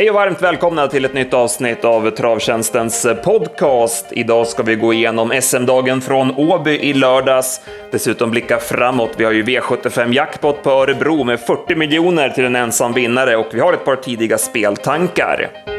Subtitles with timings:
[0.00, 4.06] Hej och varmt välkomna till ett nytt avsnitt av Travtjänstens podcast.
[4.10, 7.60] Idag ska vi gå igenom SM-dagen från Åby i lördags.
[7.92, 9.10] Dessutom blicka framåt.
[9.16, 13.48] Vi har ju V75 Jackpot på Örebro med 40 miljoner till en ensam vinnare och
[13.52, 15.69] vi har ett par tidiga speltankar.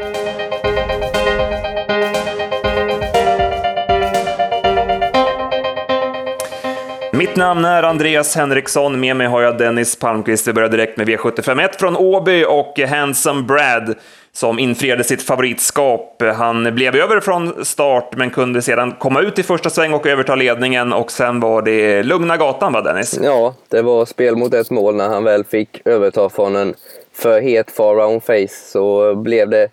[7.32, 10.48] Mitt namn är Andreas Henriksson, med mig har jag Dennis Palmqvist.
[10.48, 13.94] Vi börjar direkt med V751 från Åby och Handsome Brad
[14.32, 16.22] som infriade sitt favoritskap.
[16.36, 20.34] Han blev över från start men kunde sedan komma ut i första sväng och överta
[20.34, 23.18] ledningen och sen var det lugna gatan va Dennis?
[23.22, 26.74] Ja, det var spel mot ett mål när han väl fick överta från en
[27.12, 29.68] för het far round face så blev det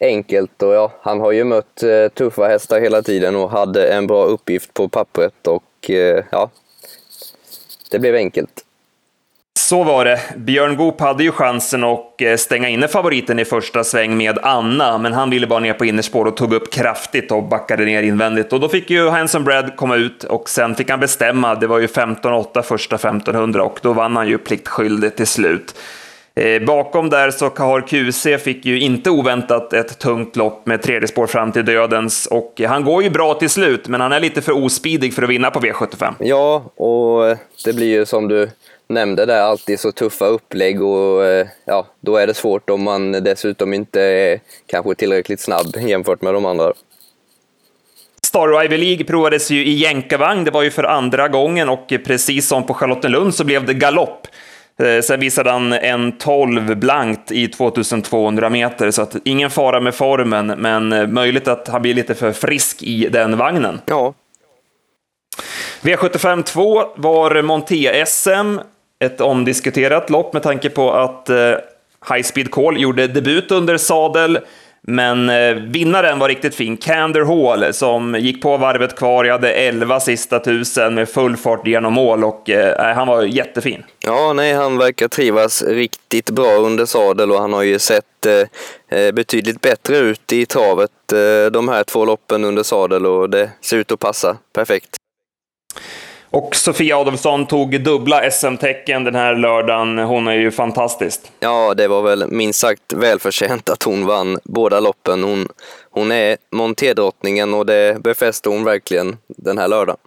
[0.00, 4.06] enkelt och ja, han har ju mött eh, tuffa hästar hela tiden och hade en
[4.06, 6.50] bra uppgift på pappret och eh, ja,
[7.90, 8.64] det blev enkelt.
[9.58, 10.20] Så var det.
[10.36, 14.98] Björn Goop hade ju chansen att eh, stänga inne favoriten i första sväng med Anna,
[14.98, 18.52] men han ville bara ner på innerspår och tog upp kraftigt och backade ner invändigt.
[18.52, 21.54] Och då fick ju Hanson Brad komma ut och sen fick han bestämma.
[21.54, 25.74] Det var ju 15-8 första 1500 och då vann han ju pliktskyldigt till slut.
[26.36, 31.08] Eh, bakom där så har QC fick ju inte oväntat ett tungt lopp med tredje
[31.08, 34.42] spår fram till dödens och han går ju bra till slut, men han är lite
[34.42, 36.14] för ospidig för att vinna på V75.
[36.18, 38.50] Ja, och det blir ju som du
[38.88, 43.12] nämnde där, alltid så tuffa upplägg och eh, ja, då är det svårt om man
[43.12, 46.72] dessutom inte är kanske tillräckligt snabb jämfört med de andra.
[48.22, 52.48] Star Rival League provades ju i jänkarvagn, det var ju för andra gången och precis
[52.48, 54.26] som på Charlottenlund så blev det galopp.
[54.78, 59.94] Eh, sen visade han en 12 blankt i 2200 meter, så att ingen fara med
[59.94, 63.80] formen, men eh, möjligt att han blir lite för frisk i den vagnen.
[63.86, 64.14] Ja.
[65.82, 68.60] V75 2 var Monté-SM,
[69.04, 71.54] ett omdiskuterat lopp med tanke på att eh,
[72.10, 74.38] High Speed Call gjorde debut under sadel.
[74.86, 79.24] Men eh, vinnaren var riktigt fin, Cander Hall, som gick på varvet kvar.
[79.24, 83.84] Jag hade 11 sista tusen med full fart genom mål och eh, han var jättefin.
[83.98, 88.98] Ja, nej, han verkar trivas riktigt bra under sadel och han har ju sett eh,
[88.98, 93.50] eh betydligt bättre ut i travet eh, de här två loppen under sadel och det
[93.60, 94.96] ser ut att passa perfekt.
[96.34, 99.98] Och Sofia Adolfsson tog dubbla SM-tecken den här lördagen.
[99.98, 101.20] Hon är ju fantastisk.
[101.40, 105.24] Ja, det var väl minst sagt välförtjänt att hon vann båda loppen.
[105.24, 105.48] Hon,
[105.90, 110.00] hon är montédrottningen och det befäste hon verkligen den här lördagen.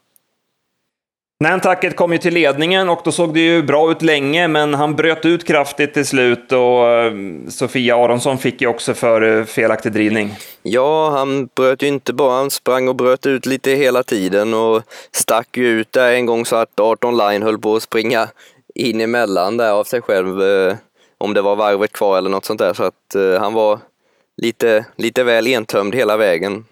[1.39, 4.95] Nantucket kom ju till ledningen och då såg det ju bra ut länge, men han
[4.95, 7.13] bröt ut kraftigt till slut och eh,
[7.49, 10.35] Sofia Aronsson fick ju också för eh, felaktig drivning.
[10.63, 14.83] Ja, han bröt ju inte bara, han sprang och bröt ut lite hela tiden och
[15.11, 18.27] stack ju ut där en gång så att 18 Line höll på att springa
[18.75, 20.75] in emellan där av sig själv, eh,
[21.17, 23.79] om det var varvet kvar eller något sånt där, så att han var
[24.41, 26.65] lite, lite väl entömd hela vägen.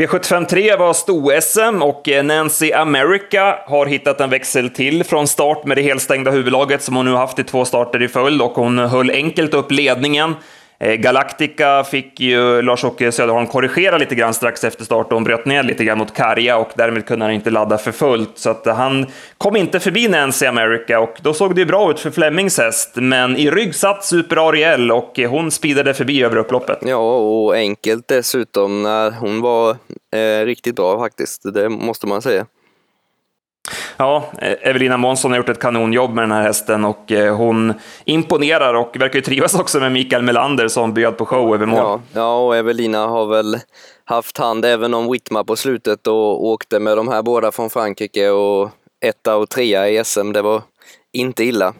[0.00, 5.76] V753 var sto-SM och eh, Nancy America har hittat en växel till från start med
[5.76, 9.10] det helstängda huvudlaget som hon nu haft i två starter i följd och hon höll
[9.10, 10.34] enkelt upp ledningen.
[10.78, 15.46] Eh, Galactica fick ju Lars-Åke Söderholm korrigera lite grann strax efter start och hon bröt
[15.46, 18.32] ner lite grann mot Karja och därmed kunde han inte ladda för fullt.
[18.34, 19.06] Så att han
[19.38, 22.92] kom inte förbi Nancy America och då såg det ju bra ut för Flemings häst.
[22.94, 26.78] Men i rygg satt Super Ariel och hon speedade förbi över upploppet.
[26.82, 28.82] Ja, och enkelt dessutom.
[28.82, 29.70] när Hon var
[30.16, 32.46] eh, riktigt bra faktiskt, det måste man säga.
[33.96, 38.74] Ja, Evelina Månsson har gjort ett kanonjobb med den här hästen och eh, hon imponerar
[38.74, 41.78] och verkar ju trivas också med Mikael Melander som bjöd på show över mål.
[41.78, 43.58] Ja, ja, och Evelina har väl
[44.04, 48.30] haft hand även om Whitma på slutet och åkte med de här båda från Frankrike
[48.30, 48.70] och
[49.04, 50.32] etta och trea i SM.
[50.32, 50.62] Det var
[51.12, 51.74] inte illa.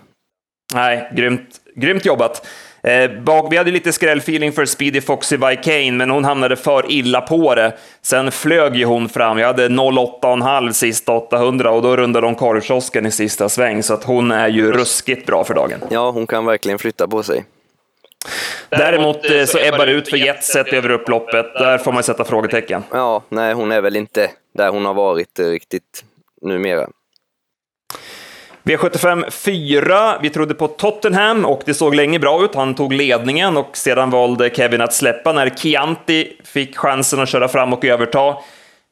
[0.75, 2.47] Nej, grymt, grymt jobbat.
[2.87, 6.93] Eh, bak, vi hade lite skrällfeeling för Speedy Foxy by Kane, men hon hamnade för
[6.93, 7.73] illa på det.
[8.03, 9.39] Sen flög ju hon fram.
[9.39, 14.05] Jag hade 08,5 sista 800 och då rundade hon korvkiosken i sista sväng, så att
[14.05, 15.81] hon är ju ruskigt bra för dagen.
[15.88, 17.44] Ja, hon kan verkligen flytta på sig.
[18.69, 21.47] Däremot eh, så ebbar det ut för Jetset över upploppet.
[21.55, 22.82] Där får man sätta frågetecken.
[22.91, 26.05] Ja, nej, hon är väl inte där hon har varit eh, riktigt
[26.43, 26.89] numera.
[28.67, 30.19] V75 4.
[30.23, 32.55] Vi trodde på Tottenham och det såg länge bra ut.
[32.55, 37.49] Han tog ledningen och sedan valde Kevin att släppa när Chianti fick chansen att köra
[37.49, 38.29] fram och överta.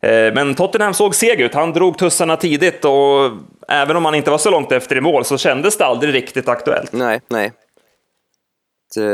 [0.02, 1.54] Eh, men Tottenham såg seg ut.
[1.54, 3.30] Han drog tussarna tidigt och
[3.68, 6.48] även om han inte var så långt efter i mål så kändes det aldrig riktigt
[6.48, 6.92] aktuellt.
[6.92, 7.52] Nej, nej.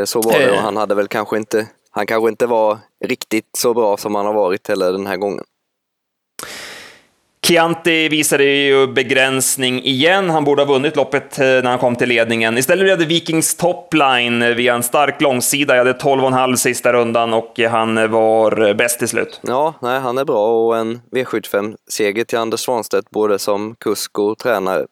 [0.04, 3.74] Så var det och han hade väl kanske inte, han kanske inte var riktigt så
[3.74, 5.44] bra som han har varit heller den här gången.
[7.50, 10.30] Chianti visade ju begränsning igen.
[10.30, 12.58] Han borde ha vunnit loppet eh, när han kom till ledningen.
[12.58, 15.76] Istället blev det Vikings topline via en stark långsida.
[15.76, 19.40] Jag hade 12,5 sista rundan och han var bäst till slut.
[19.42, 24.38] Ja, nej, han är bra och en V75-seger till Anders Svanstedt både som kusk och
[24.38, 24.86] tränare.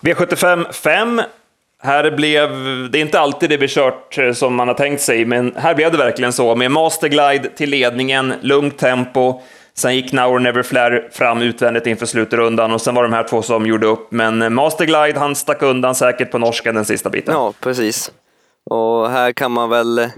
[0.00, 1.22] V75 5
[1.82, 2.50] här blev,
[2.90, 5.74] det är inte alltid det blir kört eh, som man har tänkt sig, men här
[5.74, 6.54] blev det verkligen så.
[6.54, 9.40] Med Masterglide till ledningen, lugnt tempo.
[9.74, 13.24] Sen gick Now or Never Flare fram utvändigt inför slutrundan och sen var de här
[13.24, 14.12] två som gjorde upp.
[14.12, 17.34] Men eh, Masterglide, han stack undan säkert på norskan den sista biten.
[17.34, 18.12] Ja, precis.
[18.70, 20.08] Och här kan man väl, eh,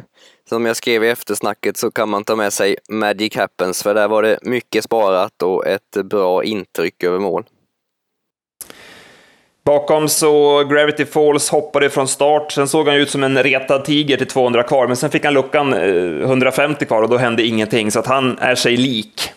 [0.48, 4.08] som jag skrev i eftersnacket, så kan man ta med sig Magic Happens, för där
[4.08, 7.44] var det mycket sparat och ett bra intryck över mål.
[9.64, 14.16] Bakom så Gravity Falls hoppade från start, sen såg han ut som en retad tiger
[14.16, 17.98] till 200 kvar, men sen fick han luckan 150 kvar och då hände ingenting, så
[17.98, 19.32] att han är sig lik.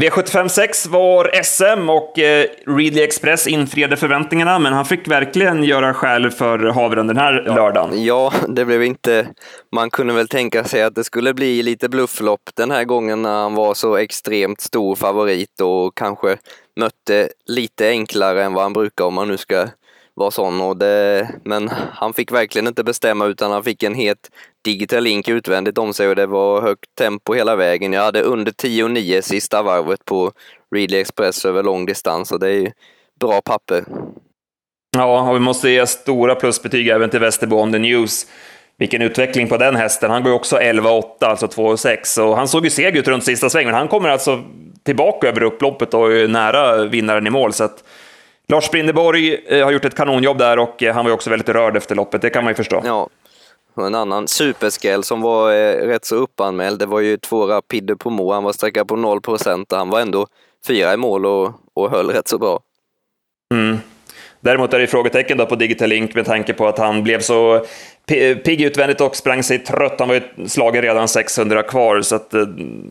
[0.00, 5.94] V75 6 var SM och eh, Readly Express infriade förväntningarna, men han fick verkligen göra
[5.94, 7.54] skäl för havren den här ja.
[7.54, 8.04] lördagen.
[8.04, 9.28] Ja, det blev inte...
[9.72, 13.42] Man kunde väl tänka sig att det skulle bli lite blufflopp den här gången när
[13.42, 16.36] han var så extremt stor favorit och kanske
[16.76, 19.68] mötte lite enklare än vad han brukar om man nu ska
[20.14, 20.60] vara sån.
[20.60, 24.30] Och det, men han fick verkligen inte bestämma utan han fick en het
[24.64, 27.92] Digital Link utvändigt om sig och det var högt tempo hela vägen.
[27.92, 30.32] Jag hade under 10,9 sista varvet på
[30.74, 32.72] Readly Express över lång distans och det är
[33.20, 33.84] bra papper.
[34.96, 38.26] Ja, och vi måste ge stora plusbetyg även till Västerbo on the News.
[38.78, 40.10] Vilken utveckling på den hästen.
[40.10, 42.20] Han går ju också 11,8, alltså 2,6.
[42.20, 43.74] Och han såg ju seg ut runt sista svängen.
[43.74, 44.44] Han kommer alltså
[44.84, 47.52] tillbaka över upploppet och är nära vinnaren i mål.
[47.52, 47.84] Så att
[48.48, 51.76] Lars Brindeborg eh, har gjort ett kanonjobb där och eh, han var också väldigt rörd
[51.76, 52.82] efter loppet, det kan man ju förstå.
[52.84, 53.08] Ja,
[53.80, 57.96] och en annan superskräll som var eh, rätt så uppanmäld, det var ju två Rapide
[57.96, 58.32] på Mo.
[58.32, 60.26] Han var sträckad på 0 procent och han var ändå
[60.66, 62.60] fyra i mål och, och höll rätt så bra.
[63.54, 63.78] Mm.
[64.40, 67.64] Däremot är det frågetecken då på Digital Link med tanke på att han blev så
[68.44, 69.94] pigg utvändigt och sprang sig trött.
[69.98, 72.46] Han var ju slagen redan 600 kvar, så att, eh,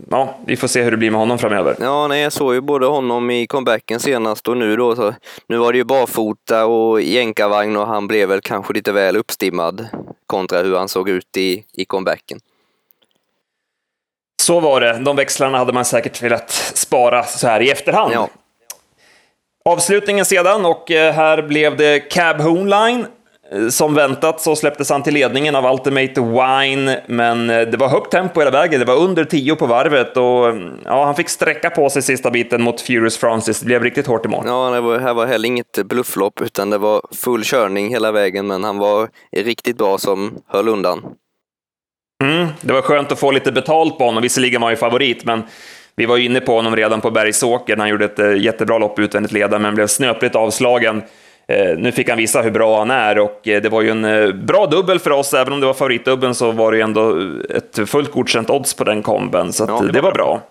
[0.09, 1.75] ja, vi får se hur det blir med honom framöver.
[1.79, 4.95] Ja, nej, jag såg ju både honom i comebacken senast och nu då.
[4.95, 5.13] Så,
[5.47, 9.87] nu var det ju barfota och jänkarvagn och han blev väl kanske lite väl uppstimmad
[10.29, 12.39] kontra hur han såg ut i, i comebacken.
[14.41, 14.93] Så var det.
[14.93, 18.13] De växlarna hade man säkert velat spara så här i efterhand.
[18.13, 18.29] Ja.
[19.65, 23.07] Avslutningen sedan och eh, här blev det Cab Homeline.
[23.51, 27.89] Eh, som väntat så släpptes han till ledningen av Ultimate Wine, men eh, det var
[27.89, 28.79] högt tempo hela vägen.
[28.79, 30.55] Det var under 10 på varvet och
[30.85, 33.59] ja, han fick sträcka på sig sista biten mot Furious Francis.
[33.59, 34.43] Det blev riktigt hårt i mål.
[34.47, 38.47] Ja, det var, här var heller inget blufflopp, utan det var full körning hela vägen,
[38.47, 41.03] men han var riktigt bra som höll undan.
[42.23, 44.23] Mm, det var skönt att få lite betalt på honom.
[44.23, 45.43] Visserligen var han ju favorit, men
[45.95, 47.77] vi var inne på honom redan på Bergsåker.
[47.77, 51.03] Han gjorde ett eh, jättebra lopp utvändigt ledare, men blev snöpligt avslagen.
[51.49, 54.45] Eh, nu fick han visa hur bra han är och eh, det var ju en
[54.45, 55.33] bra dubbel för oss.
[55.33, 57.17] Även om det var favoritdubbeln så var det ju ändå
[57.55, 60.41] ett fullt godkänt odds på den komben, så ja, det, det, var bra.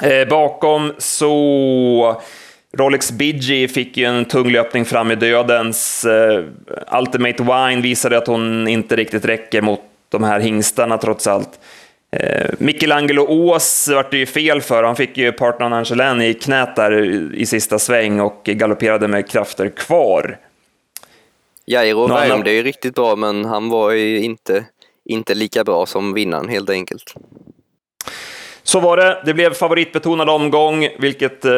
[0.00, 0.26] bra.
[0.30, 2.20] Bakom så...
[2.76, 6.06] Rolex Bidgie fick ju en tung löpning fram i dödens.
[6.98, 11.58] Ultimate Wine visade att hon inte riktigt räcker mot de här hingstarna trots allt.
[12.20, 14.82] Eh, Michelangelo Ås vart det ju fel för.
[14.82, 16.92] Han fick ju partnern Angelin i knät där
[17.34, 20.38] i sista sväng och galopperade med krafter kvar.
[21.66, 24.64] Jairo värmde ju riktigt bra, men han var ju inte,
[25.04, 27.14] inte lika bra som vinnaren helt enkelt.
[28.62, 29.22] Så var det.
[29.24, 31.52] Det blev favoritbetonad omgång, vilket eh,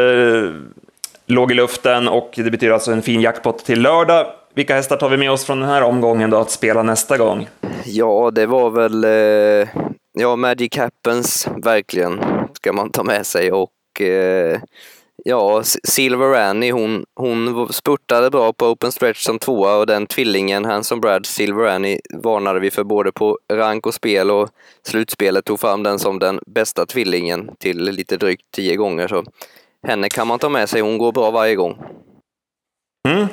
[1.26, 4.26] låg i luften och det betyder alltså en fin jackpot till lördag.
[4.54, 7.48] Vilka hästar tar vi med oss från den här omgången då att spela nästa gång?
[7.84, 9.68] Ja, det var väl eh,
[10.20, 12.20] Ja, Magic Happens, verkligen,
[12.52, 13.52] ska man ta med sig.
[13.52, 14.60] Och eh,
[15.25, 20.64] ja, Silver Annie, hon, hon spurtade bra på open stretch som tvåa och den tvillingen,
[20.64, 24.48] Hanson Brad, Silver Annie, varnade vi för både på rank och spel och
[24.87, 29.08] slutspelet tog fram den som den bästa tvillingen till lite drygt tio gånger.
[29.08, 29.25] Så
[29.87, 31.78] henne kan man ta med sig, hon går bra varje gång.
[33.08, 33.26] Mm.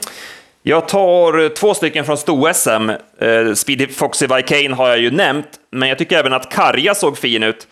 [0.68, 2.98] Jag tar eh, två stycken från sto-SM.
[3.20, 7.18] Eh, Speedy Foxy Vicane har jag ju nämnt, men jag tycker även att Karja såg
[7.18, 7.68] fin ut.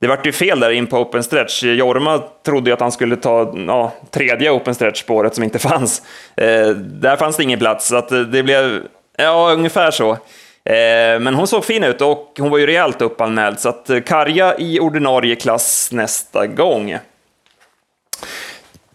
[0.00, 1.62] Det vart ju fel där in på open stretch.
[1.62, 6.02] Jorma trodde ju att han skulle ta ja, tredje open stretch-spåret som inte fanns.
[6.36, 8.82] Eh, där fanns det ingen plats, så att eh, det blev
[9.18, 10.10] ja, ungefär så.
[10.10, 14.00] Eh, men hon såg fin ut och hon var ju rejält uppanmäld, så att eh,
[14.00, 16.98] Karja i ordinarie klass nästa gång.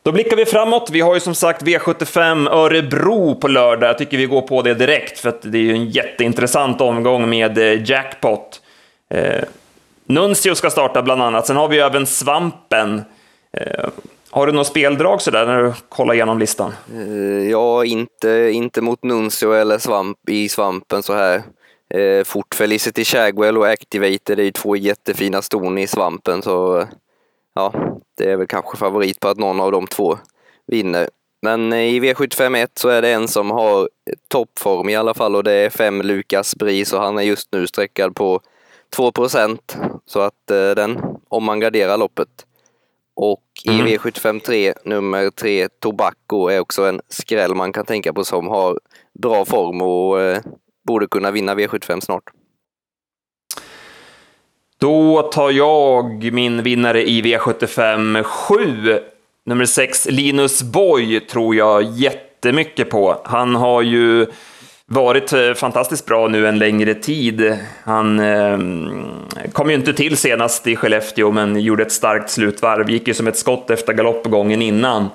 [0.10, 0.90] Då blickar vi framåt.
[0.90, 3.90] Vi har ju som sagt V75 Örebro på lördag.
[3.90, 7.30] Jag tycker vi går på det direkt, för att det är ju en jätteintressant omgång
[7.30, 8.62] med eh, jackpot.
[9.10, 9.44] Eh,
[10.06, 11.48] Nuncio ska starta bland annat.
[11.48, 13.02] Sen har vi även Svampen.
[13.58, 13.90] Eh,
[14.30, 16.74] har du något speldrag sådär när du kollar igenom listan?
[16.96, 21.42] Eh, ja, inte, inte mot Nuncio eller svamp, i Svampen så här.
[21.94, 26.88] Eh, fort Felicity Shagwell och Activator är ju två jättefina ston i Svampen så eh,
[27.56, 27.74] ja,
[28.18, 30.18] det är väl kanske favorit på att någon av de två
[30.68, 31.10] vinner.
[31.42, 33.90] Men i V751 så är det en som har
[34.28, 37.68] toppform i alla fall och det är fem Lukas Bris och han är just nu
[37.68, 38.42] sträckad på
[38.96, 39.60] 2%
[40.06, 42.46] så att eh, den, om man garderar loppet.
[43.16, 43.88] Och i mm.
[43.88, 48.80] V75 3, nummer 3, Tobacco är också en skräll man kan tänka på som har
[49.22, 50.42] bra form och eh,
[50.88, 52.24] borde kunna vinna V75 snart.
[54.80, 59.00] Då tar jag min vinnare i V75 7.
[59.46, 63.22] Nummer 6, Linus Boy, tror jag jättemycket på.
[63.26, 64.26] Han har ju
[64.86, 67.58] varit eh, fantastiskt bra nu en längre tid.
[67.84, 68.58] Han eh,
[69.54, 72.90] kom ju inte till senast i Skellefteå, men gjorde ett starkt slutvarv.
[72.90, 75.10] Gick ju som ett skott efter galoppgången innan.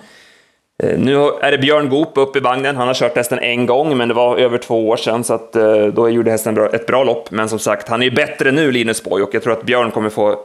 [0.82, 2.76] Eh, nu är det Björn Goop upp i vagnen.
[2.76, 5.56] Han har kört hästen en gång, men det var över två år sedan, så att,
[5.56, 7.30] eh, då gjorde hästen ett bra lopp.
[7.30, 9.90] Men som sagt, han är ju bättre nu, Linus Borg, och jag tror att Björn
[9.90, 10.40] kommer få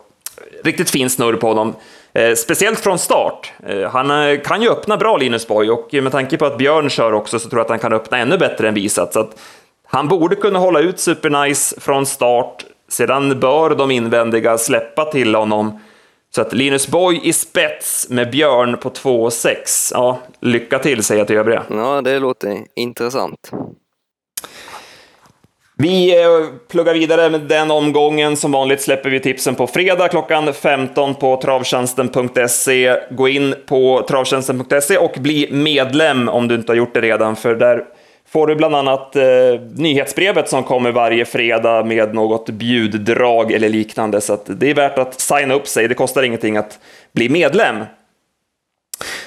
[0.64, 1.76] riktigt fin snurr på honom.
[2.14, 3.54] Eh, speciellt från start.
[3.68, 7.14] Eh, han kan ju öppna bra, Linus Borg, och med tanke på att Björn kör
[7.14, 9.14] också så tror jag att han kan öppna ännu bättre än visat.
[9.14, 9.40] Så att
[9.88, 12.66] han borde kunna hålla ut supernice från start.
[12.90, 15.80] Sedan bör de invändiga släppa till honom
[16.36, 19.92] så att Linus Boy i spets med Björn på 2,6.
[19.94, 21.64] Ja, lycka till säger jag till övriga.
[21.70, 23.52] Ja, det låter intressant.
[25.82, 26.30] Vi eh,
[26.72, 28.38] pluggar vidare med den omgången.
[28.38, 32.96] Som vanligt släpper vi tipsen på fredag klockan 15 på travtjänsten.se.
[33.12, 37.56] Gå in på travtjänsten.se och bli medlem om du inte har gjort det redan, för
[37.56, 37.84] där
[38.32, 39.24] får du bland annat eh,
[39.76, 44.22] nyhetsbrevet som kommer varje fredag med något bjuddrag eller liknande.
[44.22, 45.88] Så det är värt att signa upp sig.
[45.88, 46.80] Det kostar ingenting att
[47.12, 47.84] bli medlem.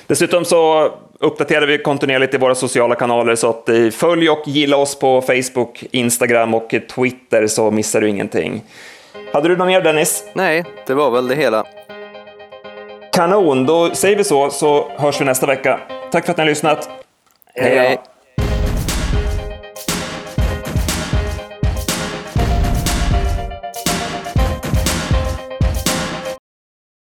[0.07, 0.91] Dessutom så
[1.21, 5.23] uppdaterar vi kontinuerligt i våra sociala kanaler, så att eh, följ och gilla oss på
[5.23, 8.63] Facebook, Instagram och Twitter så missar du ingenting.
[9.33, 10.25] Hade du något mer Dennis?
[10.35, 11.65] Nej, det var väl det hela.
[13.13, 15.81] Kanon, då säger vi så, så hörs vi nästa vecka.
[16.13, 16.89] Tack för att ni har lyssnat.
[17.55, 18.12] Hej, hej.